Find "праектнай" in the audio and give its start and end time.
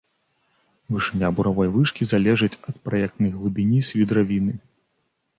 2.87-3.31